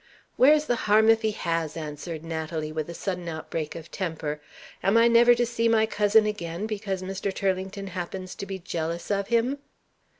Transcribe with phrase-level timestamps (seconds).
[0.35, 4.41] "Where is the harm if he has?" answered Natalie, with a sudden outbreak of temper.
[4.81, 7.31] "Am I never to see my cousin again, because Mr.
[7.31, 9.59] Turlington happens to be jealous of him?"